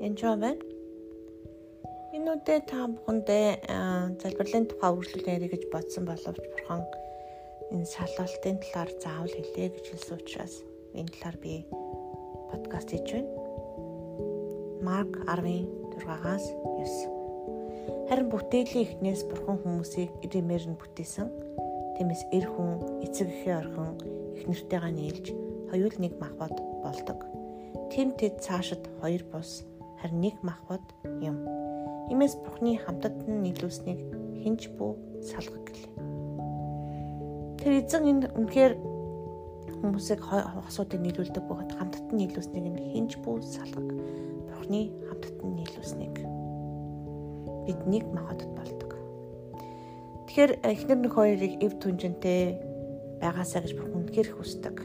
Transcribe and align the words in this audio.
Янжаа 0.00 0.32
байна. 0.40 0.64
Энэ 2.16 2.32
үедээ 2.32 2.60
та 2.64 2.88
бүхэндээ 2.88 3.48
залбирлын 4.16 4.64
тухай 4.72 4.96
үргэлжлүүлэн 4.96 5.36
ярих 5.36 5.52
гэж 5.52 5.64
бодсон 5.68 6.08
боловч 6.08 6.40
бурхан 6.40 6.88
энэ 7.68 7.84
шалгалтын 7.84 8.64
талаар 8.64 8.90
заавал 8.96 9.28
хэлээ 9.28 9.68
гэж 9.76 9.84
хэлсэн 9.92 10.16
учраас 10.16 10.54
энэ 10.96 11.12
талаар 11.20 11.36
би 11.44 11.68
подкаст 12.48 12.88
хийж 12.96 13.08
байна. 13.12 13.28
Марк 14.80 15.12
10:6-аас 15.28 16.44
9. 16.48 18.08
Харин 18.08 18.28
бүтээлийн 18.32 18.88
эхнээс 18.88 19.28
бурхан 19.28 19.60
хүмүүсийг 19.60 20.08
ирэмээр 20.24 20.64
нь 20.64 20.80
бүтээсэн. 20.80 21.28
Тиймээс 22.00 22.24
эр 22.32 22.48
хүн 22.48 23.04
эцэг 23.04 23.28
эхийн 23.28 23.68
орхин 23.68 24.00
их 24.32 24.48
нэртэйгээ 24.48 24.92
нийлж 24.96 25.26
хоёул 25.68 25.96
нэг 26.00 26.16
махбод 26.16 26.56
болдог. 26.80 27.20
Тэм 27.92 28.16
тэд 28.16 28.40
цаашид 28.40 28.80
хоёр 29.04 29.28
бус 29.28 29.68
харин 30.00 30.20
нэг 30.20 30.36
махбод 30.42 30.82
юм. 31.20 31.36
Имээс 32.08 32.34
Бурхны 32.40 32.80
хамтад 32.80 33.14
нь 33.28 33.44
нийлүүлснийг 33.44 34.00
хинч 34.40 34.72
бүү 34.74 35.20
салгах 35.20 35.62
гэлээ. 35.68 35.94
Тэр 37.60 37.72
эзэн 37.84 38.08
энэ 38.08 38.26
үнэхээр 38.34 38.74
хүмүүсийг 39.84 40.20
хосуудыг 40.24 41.00
нийлүүлдэг 41.04 41.44
бөгөөд 41.44 41.72
хамтад 41.76 42.06
нь 42.10 42.18
нийлүүлснийг 42.24 42.66
нь 42.66 42.80
хинч 42.96 43.20
бүү 43.20 43.44
салгах. 43.44 43.88
Бурхны 44.48 44.88
хамтад 45.06 45.36
нь 45.44 45.54
нийлүүлснийг 45.60 46.16
бид 47.68 47.80
нэг 47.84 48.04
махбодод 48.08 48.50
болдог. 48.56 48.90
Тэгэхээр 50.26 50.52
эхнэр 50.64 50.98
нөх 51.04 51.14
хоёрыг 51.14 51.60
эв 51.60 51.76
түнжинтэй 51.76 52.56
байгаасаа 53.20 53.60
гэж 53.62 53.72
бурхан 53.76 54.08
үнэхээр 54.08 54.30
хүсдэг. 54.32 54.76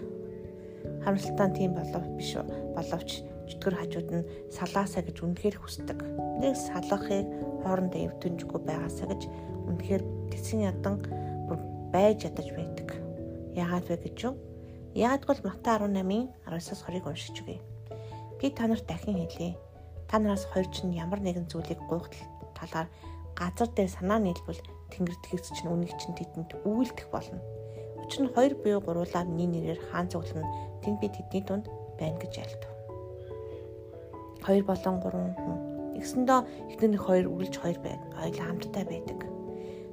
Харамсалтай 1.08 1.48
нь 1.48 1.58
тийм 1.58 1.72
болов 1.80 2.04
биш 2.20 2.36
боловч 2.76 3.24
чөтгөр 3.50 3.76
хажууд 3.78 4.10
нь 4.12 4.28
салаасаа 4.52 5.04
гэж 5.06 5.18
үнэхээр 5.22 5.58
хүсдэг. 5.62 6.00
Нэг 6.42 6.54
салахыг 6.58 7.26
хоорондоо 7.64 8.02
эвтэнжгүй 8.10 8.60
байгаасаа 8.66 9.08
гэж 9.14 9.22
үнэхээр 9.70 10.04
тэсгийн 10.32 10.70
ядан 10.70 11.02
байж 11.96 12.28
ядаж 12.28 12.48
байдаг. 12.52 12.90
Яагаад 13.56 13.88
вэ 13.88 13.98
гэж 14.04 14.18
юу? 14.28 14.36
Яагад 14.96 15.24
бол 15.28 15.42
Матай 15.48 15.80
18-ын 15.80 16.28
19-аас 16.44 16.84
20-ыг 16.84 17.06
уншиж 17.08 17.36
үгэй. 17.40 17.60
Би 18.40 18.52
та 18.52 18.68
нарт 18.68 18.84
дахин 18.84 19.16
хэлье. 19.16 19.56
Та 20.12 20.20
нараас 20.20 20.44
хоёр 20.52 20.68
ч 20.76 20.84
ямар 20.92 21.24
нэгэн 21.24 21.48
зүйлийг 21.48 21.80
гуйх 21.88 22.12
талаар 22.52 22.92
газар 23.40 23.70
дээр 23.72 23.92
санаа 23.96 24.20
нийлбэл 24.20 24.60
тэнгэр 24.92 25.18
тэгс 25.24 25.56
чинь 25.56 25.72
үнийг 25.72 25.96
чинь 25.96 26.20
тэдэнд 26.20 26.52
үйлдэх 26.68 27.08
болно. 27.16 27.40
Учир 28.04 28.28
нь 28.28 28.34
хоёр 28.36 28.54
буюу 28.60 28.84
гуруулаа 28.84 29.24
миний 29.24 29.48
нэрээр 29.48 29.82
хаан 29.92 30.12
цуглана. 30.12 30.48
Тэнд 30.84 31.00
би 31.00 31.08
тэдний 31.08 31.44
дунд 31.48 31.66
байна 32.00 32.20
гэж 32.20 32.34
айлтав. 32.44 32.75
2 34.46 34.62
болон 34.64 34.96
3 35.02 35.34
хүн. 35.42 35.58
Игсэндөө 35.98 36.40
эхнэрийн 36.70 37.02
хоёр 37.02 37.26
үргэлж 37.34 37.56
хоёр 37.58 37.80
байг. 37.82 38.02
Хоёулаа 38.14 38.48
хамтдаа 38.48 38.86
байдаг. 38.86 39.20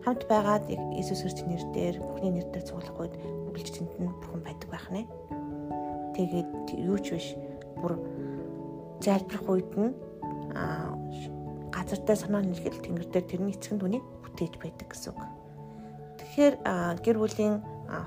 Хамт 0.05 0.23
байгаад 0.29 0.65
Иесус 0.69 1.23
Христосийн 1.23 1.57
нэрээр 1.57 1.97
Бурхны 2.03 2.31
нэрээр 2.37 2.67
цуглах 2.67 2.99
үед 3.01 3.15
үргэлж 3.49 3.71
тэнд 3.73 3.93
нь 4.03 4.11
Бурхан 4.21 4.43
байдаг 4.43 4.69
байх 4.69 4.87
нэ. 4.91 5.07
Тэгээд 6.19 6.51
юу 6.85 6.99
ч 6.99 7.17
биш 7.17 7.29
бүр 7.79 7.97
залбирх 9.01 9.47
үед 9.47 9.71
нь 9.79 9.95
аа 10.59 10.93
газартай 11.73 12.17
санаа 12.19 12.43
нийлгэл 12.43 12.83
тэнгэр 12.83 13.09
дээр 13.09 13.27
тэрний 13.31 13.55
эцэг 13.57 13.79
нүнийг 13.79 14.05
бүтээж 14.27 14.55
байдаг 14.61 14.89
гэсэн 14.91 15.15
үг. 15.15 15.23
Тэгэхээр 16.21 16.55
гэр 17.01 17.17
бүлийн 17.19 17.55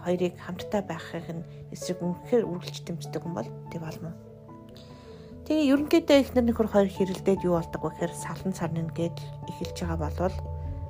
хоёрыг 0.03 0.35
хамтдаа 0.37 0.81
байхыг 0.85 1.27
нь 1.31 1.47
эсрэг 1.73 2.03
үнэхээр 2.03 2.43
үргэлж 2.45 2.77
дэмждэг 2.85 3.23
юм 3.23 3.33
бол 3.33 3.49
тэг 3.71 3.81
болно. 3.81 4.13
Тэгээ 5.45 5.77
ерөнхийдөө 5.77 6.17
эхнэр 6.25 6.45
нөхөр 6.49 6.69
хоёр 6.73 6.89
хэрэлдээд 6.89 7.45
юу 7.45 7.61
болдог 7.61 7.77
вэ 7.85 7.89
гэхээр 7.93 8.13
салан 8.17 8.53
сарны 8.57 8.81
гээд 8.97 9.13
эхэлж 9.45 9.77
байгаа 9.77 10.01
болвол 10.01 10.37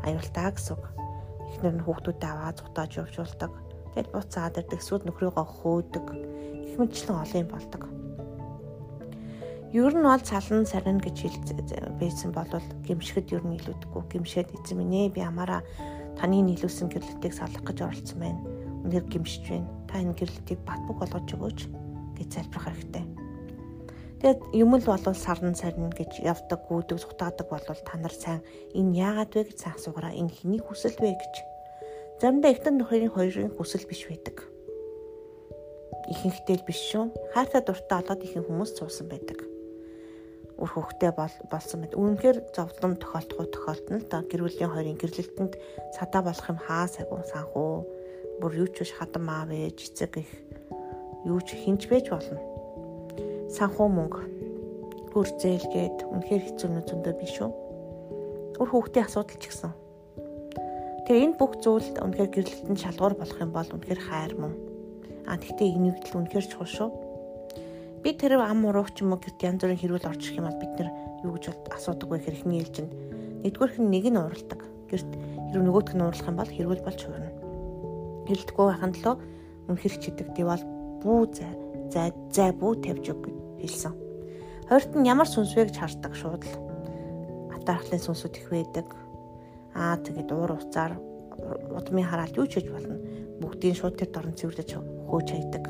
аюултаа 0.07 0.47
гэсэн. 0.55 0.79
Эхнэр 1.51 1.75
нь 1.75 1.83
хүүхдүүдэд 1.83 2.23
аваа 2.23 2.55
зутааж 2.55 2.91
явуулдаг. 3.03 3.51
Тэгэд 3.91 4.15
буцаад 4.15 4.55
ирдэг 4.55 4.79
сүд 4.79 5.03
нөхрийгөө 5.11 5.43
хөөдөг. 5.59 6.05
Их 6.71 6.75
мэтчлэн 6.79 7.19
олон 7.19 7.41
юм 7.43 7.49
болдог. 7.51 7.83
Ер 9.75 9.91
нь 9.91 10.07
бол 10.07 10.23
салан 10.23 10.63
сарна 10.63 11.03
гэж 11.03 11.17
хэлсэн 11.99 12.31
болвол 12.31 12.67
гимшгэд 12.87 13.35
ер 13.35 13.43
нь 13.43 13.59
илүүдгүй. 13.59 14.07
Гимшээд 14.07 14.55
эзэн 14.55 14.79
минь 14.79 15.11
ээ 15.11 15.19
би 15.19 15.19
амаараа 15.19 15.67
таны 16.15 16.39
нийлүүлсэн 16.39 16.95
гэрлэлтийг 16.95 17.35
салах 17.35 17.59
гэж 17.59 17.83
оролцсон 17.83 18.23
байна. 18.23 18.39
Үнээр 18.87 19.03
гимшиж 19.11 19.51
байна. 19.51 19.67
Та 19.91 19.99
энэ 19.99 20.15
гэрлэлтийг 20.15 20.63
бат 20.63 20.79
бог 20.87 21.03
болгож 21.03 21.27
өгөөч 21.27 21.59
гэж 22.15 22.27
залбирах 22.39 22.71
хэрэгтэй 22.71 23.24
Тэгээд 24.21 24.41
юм 24.55 24.71
л 24.79 24.87
болвол 24.87 25.17
сарн 25.17 25.53
сарн 25.59 25.91
гэж 25.91 26.23
явдаг, 26.23 26.63
гүйдэг, 26.71 26.97
сутаадаг 27.03 27.51
болвол 27.51 27.81
та 27.83 27.99
нар 27.99 28.15
сайн 28.15 28.39
энэ 28.71 28.95
яагаад 28.95 29.31
вэ 29.35 29.43
гэж 29.51 29.57
сайн 29.59 29.75
асуугараа. 29.75 30.15
Энэ 30.15 30.31
хэний 30.31 30.61
хүсэл 30.63 30.95
вэ 30.95 31.19
гэж. 31.19 31.35
Заримдаа 32.23 32.55
ихтэн 32.55 32.79
нөхрийн 32.79 33.11
хоёрын 33.11 33.51
хүсэл 33.59 33.83
биш 33.83 34.07
байдаг. 34.07 34.47
Ихэнхдээ 36.15 36.57
л 36.63 36.67
биш 36.67 36.79
шүү. 36.95 37.11
Хайртай 37.35 37.59
дуртай 37.59 37.97
олоод 37.99 38.23
ихэнх 38.23 38.47
хүмүүс 38.47 38.71
суусан 38.79 39.11
байдаг. 39.11 39.43
Үр 40.55 40.69
хөвгтэй 40.71 41.11
бол 41.11 41.35
болсон 41.51 41.83
мэт. 41.83 41.99
Үүнхээр 41.99 42.55
зовлон 42.55 42.95
тохиолдох 42.95 43.51
тохиолдно 43.51 43.99
л 43.99 44.07
да. 44.07 44.23
Гэр 44.23 44.47
бүлийн 44.47 44.71
хоёрын 44.71 44.95
гэрлэлтэнд 44.95 45.59
цадаа 45.91 46.23
болох 46.23 46.47
юм 46.47 46.59
хаа 46.63 46.87
сагун 46.87 47.27
санхүү. 47.27 47.73
Бүр 48.39 48.51
юу 48.63 48.69
ч 48.71 48.87
биш 48.87 48.95
хадам 48.95 49.27
аав 49.27 49.51
ээж 49.51 49.91
эцэг 49.91 50.23
их 50.23 50.31
юу 51.27 51.41
ч 51.43 51.59
хинж 51.59 51.91
байж 51.91 52.07
болно 52.07 52.54
санхүү 53.55 53.87
мөнгө 53.87 54.21
хөр 55.15 55.27
зээлгээд 55.39 55.97
үнэхээр 56.11 56.43
хэцүү 56.43 56.69
нү 56.75 56.81
зөндөө 56.91 57.13
биш 57.15 57.39
үү? 57.39 57.51
Өөр 58.59 58.67
хүүхдийн 58.67 59.07
асуудал 59.07 59.39
ч 59.39 59.47
гэсэн. 59.47 59.71
Тэгээ 61.07 61.23
энэ 61.23 61.39
бүх 61.39 61.63
зүйл 61.63 61.87
үнэхээр 62.03 62.29
гэрлэлтэн 62.35 62.75
шалгуур 62.75 63.15
болох 63.15 63.39
юм 63.39 63.51
бол 63.55 63.69
үнэхээр 63.71 64.01
хайр 64.11 64.33
мөн. 64.35 64.53
А 65.23 65.39
тэгтээ 65.39 65.71
энийг 65.71 66.03
л 66.03 66.19
үнэхээр 66.19 66.45
чухал 66.51 66.67
шүү. 66.67 66.89
Би 68.03 68.11
тэр 68.11 68.43
ам 68.43 68.67
урууч 68.67 68.99
юм 68.99 69.15
уу 69.15 69.23
гэт 69.23 69.39
янз 69.39 69.63
бүрийн 69.63 69.79
хэрүүл 69.79 70.09
орж 70.11 70.19
ирэх 70.19 70.39
юм 70.43 70.47
бол 70.51 70.59
бид 70.59 70.73
нэр 70.75 70.89
юу 71.23 71.31
гэж 71.39 71.43
асуудаг 71.71 72.07
вэ 72.11 72.19
гэхээр 72.19 72.37
ихний 72.43 72.59
ээлжинд 72.59 72.91
нэгдүгээр 73.47 73.71
хэн 73.71 73.87
нэг 73.87 74.05
нь 74.11 74.19
уралдаг. 74.19 74.61
Гэрт 74.91 75.11
хэрэг 75.15 75.63
нөгөөдх 75.63 75.93
нь 75.95 76.03
уурлах 76.03 76.27
юм 76.27 76.37
бол 76.43 76.51
хэрүүл 76.51 76.83
болж 76.83 76.99
хуурна. 77.07 77.31
Хэрэлдэхгүй 78.27 78.65
байхын 78.67 78.93
төлөө 78.99 79.15
үнэхээр 79.71 79.95
чидэг 80.03 80.27
diwaл 80.35 80.63
бүү 81.05 81.21
зай 81.31 81.53
зай 81.93 82.09
зай 82.33 82.49
бүү 82.51 82.73
тавьж 82.83 83.05
өг 83.13 83.44
хэлсэн. 83.61 83.93
Хоёрт 84.69 84.91
нь 84.97 85.07
ямар 85.07 85.29
сүнс 85.29 85.53
вэ 85.53 85.69
гэж 85.69 85.77
хардаг 85.77 86.13
шууд 86.17 86.43
л. 86.43 86.55
Атархлын 87.53 88.01
сүнсүүд 88.01 88.35
их 88.41 88.47
байдаг. 88.49 88.87
Аа 89.75 89.99
тэгээд 90.01 90.29
уур 90.33 90.57
уцаар 90.57 90.97
удмын 91.69 92.07
хараалт 92.07 92.37
юу 92.37 92.47
ч 92.47 92.57
хийж 92.57 92.71
болно. 92.73 92.97
Бүгдийн 93.41 93.75
шууд 93.77 93.99
тэр 93.99 94.09
дорн 94.09 94.33
цэвэрлэж 94.33 94.69
хөөж 95.09 95.27
хайдаг. 95.29 95.65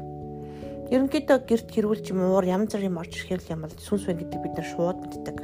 Ерөнхийдөө 0.93 1.37
герт 1.49 1.69
хэрүүлж 1.73 2.13
юм 2.13 2.21
уур 2.29 2.45
янз 2.45 2.77
бүрийн 2.77 2.93
орж 2.93 3.13
ирэх 3.25 3.49
юм 3.49 3.65
бол 3.65 3.73
сүнс 3.73 4.05
вэ 4.05 4.21
гэдэг 4.21 4.39
бид 4.45 4.53
нар 4.53 4.69
шууд 4.69 4.97
мэддэг. 5.01 5.37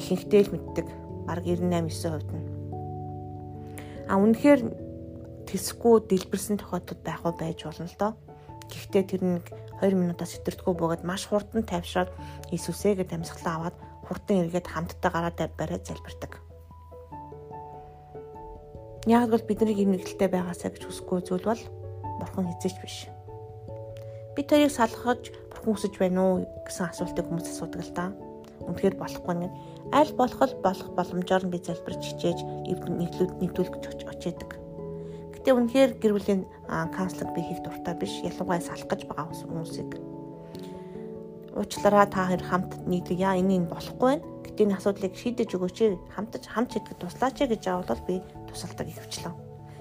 Ихэнхдээ 0.00 0.42
л 0.48 0.52
мэддэг. 0.56 0.86
Бараг 1.28 1.44
98 1.44 2.24
9% 2.24 2.32
нь. 2.32 2.46
А 4.08 4.16
үнэхээр 4.16 4.60
тэсэхгүй 5.46 6.08
дэлбэрсэн 6.08 6.56
тохиолдол 6.58 7.00
байх 7.04 7.20
уу 7.28 7.36
байж 7.36 7.60
болно 7.60 7.84
л 7.84 8.00
доо. 8.00 8.12
Гэхдээ 8.72 9.04
тэр 9.04 9.22
нэг 9.22 9.44
2 9.84 9.92
минутаас 9.92 10.32
сэтэрдэггүй 10.40 10.74
бөгөөд 10.80 11.02
маш 11.04 11.28
хурдан 11.28 11.68
тайвшраад 11.68 12.08
Иесусээ 12.48 13.04
гэд 13.04 13.12
амьсгалаа 13.12 13.54
аваад 13.68 13.76
хурдан 14.08 14.48
эргээд 14.48 14.66
хамтдаа 14.72 15.10
гараад 15.12 15.38
бариад 15.60 15.84
залбирдаг. 15.84 16.40
Яг 19.06 19.28
бол 19.28 19.44
бидний 19.44 19.76
ийм 19.76 19.92
нэгдэлтэй 19.92 20.30
байгаасаа 20.30 20.70
гэж 20.70 20.86
хүсэхгүй 20.86 21.20
зүйл 21.26 21.42
бол 21.42 21.62
бурхан 22.22 22.46
хизээч 22.54 22.76
биш. 22.78 22.96
Бид 24.38 24.46
тэрийг 24.46 24.70
салгахж 24.70 25.34
бурхан 25.50 25.74
хүсэж 25.74 25.94
байна 25.98 26.22
уу 26.22 26.34
гэсэн 26.62 26.94
асуултыг 26.94 27.26
хүмүүс 27.26 27.50
асуудаг 27.50 27.82
л 27.82 27.92
да. 27.98 28.14
Үнэхээр 28.62 28.94
болохгүй 29.02 29.34
нэг 29.42 29.52
аль 29.90 30.14
болох 30.14 30.54
болох 30.62 30.88
боломжоор 30.94 31.42
нь 31.44 31.52
би 31.52 31.58
залбирч 31.58 32.02
хичээж 32.14 32.38
нэвтрүүлэг 32.70 33.42
нэвтрүүлэх 33.42 33.74
гэж 33.74 34.06
очиадаг. 34.06 34.61
Гэтэ 35.42 35.58
үнэхээр 35.58 35.90
гэр 35.98 36.12
бүлийн 36.14 36.42
каунслинг 36.70 37.34
би 37.34 37.42
хийх 37.42 37.66
дуртай 37.66 37.98
биш. 37.98 38.14
Ялангуяа 38.22 38.62
салах 38.62 38.86
гэж 38.86 39.10
байгаа 39.10 39.26
хүмүүсийг. 39.26 39.98
Уучлаарай 41.58 42.06
та 42.06 42.30
хоёр 42.30 42.46
хамт 42.46 42.78
нийлъя. 42.86 43.34
Энэ 43.42 43.66
нь 43.66 43.66
болохгүй 43.66 44.22
байна. 44.22 44.26
Гэтэ 44.46 44.70
энэ 44.70 44.78
асуудлыг 44.78 45.18
шийдэж 45.18 45.50
өгөөч. 45.58 45.78
Хамтаж 46.14 46.46
хамт 46.46 46.78
шийдэхэд 46.78 47.02
туслаач 47.02 47.42
гэж 47.42 47.62
аавал 47.74 47.98
би 48.06 48.22
тусалдаг 48.46 48.86
ихвчлээ. 48.86 49.34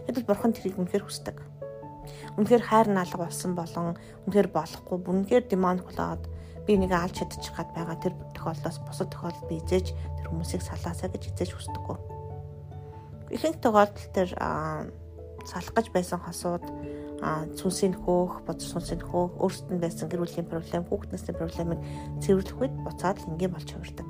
Гэтэл 0.10 0.26
бурхан 0.26 0.50
тэрийг 0.58 0.82
үнэхээр 0.82 1.06
хүсдэг. 1.06 1.38
Үнэхээр 2.42 2.64
хайр 2.66 2.88
наалга 2.90 3.30
болсон 3.30 3.54
болон 3.54 4.02
үнэхээр 4.26 4.50
болохгүй 4.50 4.98
үнэхээр 4.98 5.46
демон 5.46 5.86
болоод 5.86 6.26
би 6.66 6.74
нэг 6.74 6.90
алж 6.90 7.22
чадчих 7.22 7.54
гад 7.54 7.70
байгаа 7.78 8.02
тэр 8.02 8.18
тохиолдолд 8.34 8.82
бусад 8.90 9.14
тохиолдолд 9.14 9.46
би 9.46 9.62
эзэж 9.62 9.94
тэр 9.94 10.26
хүмүүсийг 10.26 10.66
салаасаа 10.66 11.14
гэж 11.14 11.38
эзэж 11.38 11.54
хүсдэггүй. 11.54 11.98
Ихэнх 13.30 13.62
тохиолдолд 13.62 14.10
тэр 14.10 14.30
салах 15.46 15.74
гэж 15.76 15.88
байсан 15.94 16.20
хосууд 16.22 16.66
сүнсийн 17.58 17.94
хөөх, 17.94 18.42
бодис 18.46 18.74
сүнсийн 18.74 19.02
хөөх, 19.06 19.38
өөрсдөд 19.38 19.78
нь 19.78 19.84
байсан 19.84 20.10
гэр 20.10 20.26
бүлийн 20.26 20.50
проблем, 20.50 20.84
хүүхднээсний 20.90 21.38
проблемыг 21.38 21.80
цэвэрлэх 22.18 22.58
үед 22.58 22.74
буцаад 22.82 23.18
л 23.22 23.30
ингийн 23.30 23.54
болж 23.54 23.70
хувирдаг. 23.70 24.10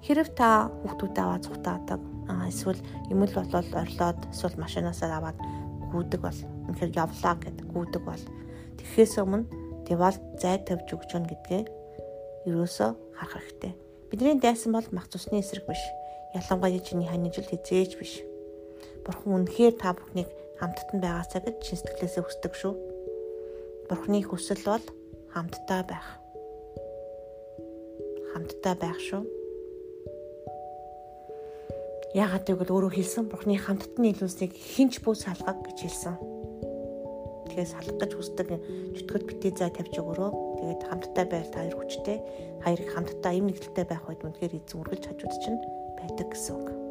Хэрв 0.00 0.28
та 0.32 0.72
хүүхдүүдээ 0.80 1.24
аваад 1.24 1.44
цухтаадаг, 1.44 2.00
эсвэл 2.48 2.80
юм 3.12 3.20
л 3.28 3.36
болол 3.36 3.68
орилоод 3.76 4.20
эсвэл 4.32 4.56
машинаасаа 4.56 5.12
аваад 5.20 5.38
гүйдэг 5.92 6.20
бол 6.24 6.38
үнэхээр 6.72 6.96
явлаа 6.96 7.34
гэд 7.36 7.58
гүйдэг 7.68 8.02
бол 8.08 8.24
тэрхээс 8.80 9.20
өмнө 9.20 9.44
девалт 9.84 10.22
зай 10.40 10.56
тавьж 10.64 10.88
өгч 10.88 11.10
гэн 11.12 11.26
гэдгээ 11.28 11.62
ерөөсөө 12.48 12.90
харах 13.18 13.44
хэрэгтэй. 13.44 13.72
Бидний 14.08 14.40
дайсан 14.40 14.72
бол 14.72 14.86
мах 14.94 15.12
цусны 15.12 15.44
эсрэг 15.44 15.68
биш. 15.68 15.82
Ялангуяа 16.32 16.80
чиний 16.80 17.10
ханижил 17.10 17.44
хизээж 17.44 17.98
биш. 18.00 18.22
Бурхан 19.04 19.44
үнэхээр 19.44 19.74
та 19.80 19.96
бүхнийг 19.96 20.28
хамтд 20.60 20.88
нь 20.92 21.02
байгаасаа 21.02 21.40
гэж 21.40 21.56
чин 21.64 21.78
сэтгэлээсээ 21.80 22.24
хүсдэг 22.24 22.52
шүү. 22.52 22.74
Бурхны 23.88 24.20
хүсэл 24.22 24.62
бол 24.68 24.84
хамтдаа 25.32 25.82
байх. 25.88 26.08
Хамтдаа 28.36 28.74
байх 28.76 29.00
шүү. 29.00 29.24
Яагаад 32.14 32.44
гэвэл 32.44 32.74
өөрөө 32.74 32.92
хэлсэн 32.92 33.30
Бурхны 33.30 33.56
хамтд 33.56 33.96
нь 33.96 34.10
илүүсийг 34.12 34.52
хинч 34.52 35.00
бүү 35.00 35.14
салгаг 35.14 35.62
гэж 35.64 35.78
хэлсэн. 35.86 36.16
Тэгэхээр 37.46 37.70
салах 37.70 37.96
гэж 37.98 38.12
хүсдэг 38.14 38.48
чөтгөд 38.98 39.24
битээ 39.26 39.52
зай 39.58 39.70
тавьж 39.74 39.94
өгөрөө. 39.98 40.30
Тэгээд 40.58 40.82
хамтдаа 40.86 41.26
байл 41.30 41.50
та 41.50 41.62
хоёр 41.62 41.76
хүчтэй. 41.78 42.18
Хоёрыг 42.62 42.88
хамтдаа 42.94 43.32
юм 43.34 43.50
нэгдэлтэй 43.50 43.86
байх 43.86 44.06
үед 44.06 44.22
үнэхээр 44.26 44.58
эзэн 44.58 44.78
үргэлж 44.82 45.04
хажууд 45.06 45.34
чинь 45.42 45.58
байдаг 45.98 46.28
гэсэн 46.30 46.54
үг. 46.58 46.89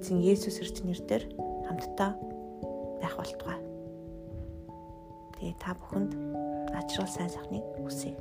Эзэн 0.00 0.24
Есүс 0.24 0.56
Христосийн 0.56 0.96
нэрээр 0.96 1.24
хамтдаа 1.68 2.16
байх 3.04 3.14
болтугай. 3.20 3.60
Тэгээ 5.36 5.60
та 5.60 5.76
бүхэнд 5.76 6.16
ажрал 6.72 7.04
сайн 7.04 7.28
сайхныг 7.28 7.64
хүсье. 7.84 8.16